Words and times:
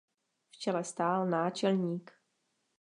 V 0.49 0.57
čele 0.57 0.83
stál 0.83 1.27
náčelník. 1.29 2.11